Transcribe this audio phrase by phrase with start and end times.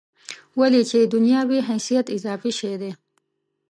[0.59, 2.91] ولې چې دنیا وي حیثیت اضافي شی دی.